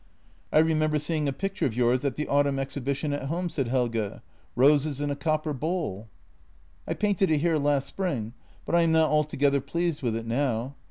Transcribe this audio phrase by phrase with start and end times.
[0.51, 3.67] "I remember seeing a picture of yours at the autumn ex hibition at home," said
[3.67, 4.19] Helge."
[4.55, 6.07] Roses in a copper bowl.""
[6.87, 8.33] I painted it here last spring,
[8.65, 10.73] but I am not altogether pleased with it now.